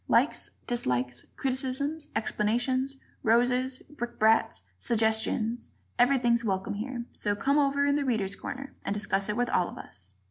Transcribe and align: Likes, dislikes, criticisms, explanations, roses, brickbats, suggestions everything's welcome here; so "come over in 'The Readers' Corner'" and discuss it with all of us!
Likes, 0.07 0.49
dislikes, 0.65 1.25
criticisms, 1.35 2.07
explanations, 2.15 2.95
roses, 3.21 3.83
brickbats, 3.87 4.63
suggestions 4.79 5.69
everything's 5.99 6.43
welcome 6.43 6.73
here; 6.73 7.05
so 7.13 7.35
"come 7.35 7.59
over 7.59 7.85
in 7.85 7.93
'The 7.93 8.05
Readers' 8.05 8.35
Corner'" 8.35 8.73
and 8.83 8.95
discuss 8.95 9.29
it 9.29 9.37
with 9.37 9.51
all 9.51 9.69
of 9.69 9.77
us! 9.77 10.15